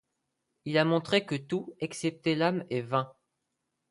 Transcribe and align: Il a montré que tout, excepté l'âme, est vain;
Il 0.65 0.79
a 0.79 0.83
montré 0.83 1.27
que 1.27 1.35
tout, 1.35 1.75
excepté 1.79 2.33
l'âme, 2.33 2.65
est 2.71 2.81
vain; 2.81 3.13